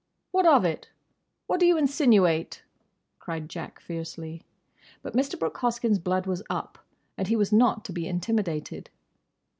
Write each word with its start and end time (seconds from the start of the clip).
"What 0.31 0.47
of 0.47 0.65
it? 0.65 0.89
What 1.45 1.59
do 1.59 1.67
you 1.67 1.77
insinuate?" 1.77 2.63
cried 3.19 3.47
Jack 3.47 3.79
fiercely. 3.79 4.41
But 5.03 5.13
Mr. 5.15 5.37
Brooke 5.37 5.59
Hoskyn's 5.59 5.99
blood 5.99 6.25
was 6.25 6.41
up, 6.49 6.79
and 7.19 7.27
he 7.27 7.35
was 7.35 7.53
not 7.53 7.85
to 7.85 7.93
be 7.93 8.07
intimidated. 8.07 8.89